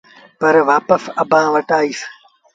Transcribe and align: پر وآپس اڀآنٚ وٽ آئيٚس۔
پر 0.39 0.55
وآپس 0.69 1.03
اڀآنٚ 1.21 1.51
وٽ 1.53 1.69
آئيٚس۔ 1.77 2.01